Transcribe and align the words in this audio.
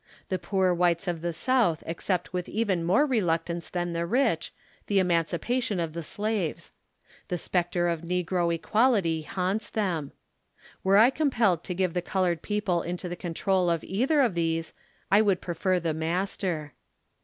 The 0.29 0.39
poor 0.39 0.73
whites 0.73 1.07
of 1.07 1.21
the 1.21 1.31
South 1.31 1.83
accept 1.85 2.33
with 2.33 2.49
even 2.49 2.83
more 2.83 3.05
reluctance 3.05 3.69
than 3.69 3.93
the 3.93 4.07
rich, 4.07 4.51
the 4.87 4.97
emancipation 4.97 5.79
of 5.79 5.93
the 5.93 6.01
slaves. 6.01 6.71
The 7.27 7.37
spectre 7.37 7.87
of 7.87 8.01
negro 8.01 8.51
equality 8.51 9.21
haunts 9.21 9.69
them. 9.69 10.11
Were 10.83 10.97
I 10.97 11.11
compelled 11.11 11.63
to 11.65 11.75
give 11.75 11.93
the 11.93 12.01
col 12.01 12.23
ored 12.25 12.41
people 12.41 12.81
into 12.81 13.07
the 13.07 13.15
control 13.15 13.69
of 13.69 13.83
either 13.83 14.21
of 14.21 14.33
these, 14.33 14.73
I 15.11 15.21
would 15.21 15.39
prefer 15.39 15.79
the 15.79 15.93
master. 15.93 16.73